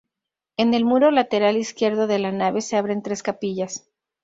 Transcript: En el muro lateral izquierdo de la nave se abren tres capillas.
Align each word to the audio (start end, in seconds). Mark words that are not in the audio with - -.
En 0.57 0.73
el 0.73 0.83
muro 0.83 1.11
lateral 1.11 1.57
izquierdo 1.57 2.07
de 2.07 2.17
la 2.17 2.31
nave 2.31 2.61
se 2.61 2.75
abren 2.75 3.03
tres 3.03 3.21
capillas. 3.21 3.87